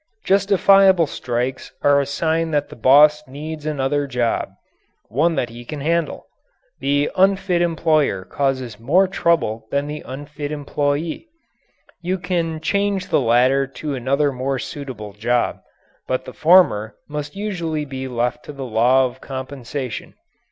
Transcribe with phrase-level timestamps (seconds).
[0.23, 4.49] Justifiable strikes are a sign that the boss needs another job
[5.09, 6.25] one that he can handle.
[6.79, 11.27] The unfit employer causes more trouble than the unfit employee.
[12.01, 15.59] You can change the latter to another more suitable job.
[16.07, 20.15] But the former must usually be left to the law of compensation.